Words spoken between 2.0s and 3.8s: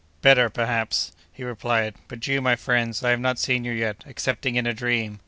"But you, my friends, I have not seen you